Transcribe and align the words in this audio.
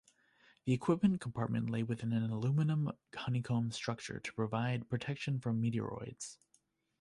The 0.65 0.73
equipment 0.73 1.21
compartment 1.21 1.69
lay 1.69 1.83
within 1.83 2.11
an 2.11 2.27
aluminum 2.31 2.91
honeycomb 3.13 3.69
structure 3.69 4.19
to 4.19 4.33
provide 4.33 4.89
protection 4.89 5.39
from 5.39 5.61
meteoroids. 5.61 6.37